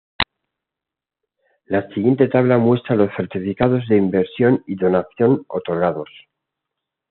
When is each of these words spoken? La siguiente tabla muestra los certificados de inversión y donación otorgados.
La 1.67 1.87
siguiente 1.89 2.27
tabla 2.27 2.57
muestra 2.57 2.95
los 2.95 3.11
certificados 3.15 3.87
de 3.87 3.97
inversión 3.97 4.63
y 4.65 4.73
donación 4.75 5.45
otorgados. 5.47 6.09